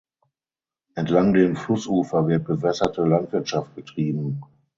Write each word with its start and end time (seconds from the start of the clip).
Entlang 0.95 1.31
dem 1.33 1.55
Flussufer 1.55 2.25
wird 2.27 2.45
bewässerte 2.45 3.03
Landwirtschaft 3.05 3.75
betrieben. 3.75 4.41